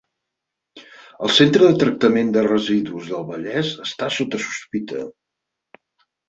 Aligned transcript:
El 1.27 1.31
Centre 1.39 1.67
de 1.71 1.75
tractament 1.83 2.31
de 2.37 2.43
residus 2.47 3.11
del 3.11 3.27
Vallès 3.29 3.71
està 3.89 4.09
sota 4.17 4.41
sospita 4.47 5.05